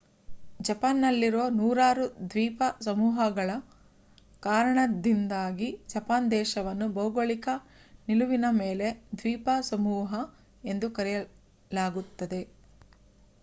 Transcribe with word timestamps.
ಜಪಾನ್‌ನಲ್ಲಿರುವ 0.61 1.43
ನೂರಾರು 1.51 2.05
ದ್ವೀಪ 2.25 2.61
ಸಮೂಹಗಳ 2.81 3.49
ಕಾರಣದಿಂದಾಗಿ 4.43 5.69
ಜಪಾನ್ 5.87 6.31
ದೇಶವನ್ನು 6.31 6.87
ಭೌಗೋಳಿಕ 6.93 7.47
ನಿಲುವಿನ 8.07 8.49
ಮೇಲೆ 8.59 8.89
ದ್ವೀಪಸಮೂಹ 9.15 10.11
ಎಂದು 10.65 10.89
ಕರೆಯಲಾಗುತ್ತದೆ 10.91 12.41